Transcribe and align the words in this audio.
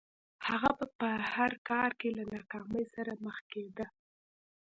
هغه 0.47 0.69
به 0.77 0.85
په 0.99 1.07
هر 1.33 1.51
کار 1.69 1.91
کې 1.99 2.09
له 2.17 2.23
ناکامۍ 2.33 2.85
سره 2.95 3.11
مخ 3.23 3.37
کېده 3.51 3.85